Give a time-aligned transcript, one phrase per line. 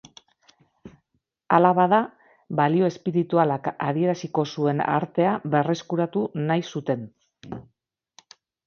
[1.57, 1.99] Hala bada,
[2.61, 7.09] balio espiritualak adieraziko zuen artea berreskuratu nahi zuten.